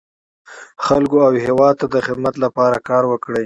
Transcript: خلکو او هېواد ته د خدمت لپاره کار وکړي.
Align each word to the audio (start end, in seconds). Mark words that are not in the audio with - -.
خلکو 0.85 1.17
او 1.27 1.33
هېواد 1.45 1.75
ته 1.81 1.85
د 1.93 1.97
خدمت 2.05 2.35
لپاره 2.43 2.83
کار 2.89 3.03
وکړي. 3.11 3.39